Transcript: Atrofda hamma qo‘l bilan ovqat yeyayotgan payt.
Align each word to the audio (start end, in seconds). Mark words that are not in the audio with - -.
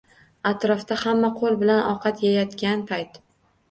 Atrofda 0.51 0.97
hamma 1.03 1.31
qo‘l 1.43 1.61
bilan 1.61 1.85
ovqat 1.93 2.27
yeyayotgan 2.27 2.87
payt. 2.95 3.27